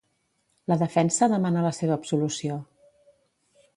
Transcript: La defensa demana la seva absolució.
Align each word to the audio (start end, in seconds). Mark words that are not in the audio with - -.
La 0.71 0.77
defensa 0.83 1.29
demana 1.33 1.65
la 1.67 1.73
seva 1.81 1.99
absolució. 1.99 2.57